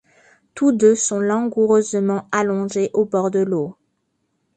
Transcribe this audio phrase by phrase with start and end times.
[0.55, 3.75] Tous deux sont langoureusement allongés au bord de l'eau.